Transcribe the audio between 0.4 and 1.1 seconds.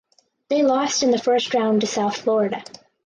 They lost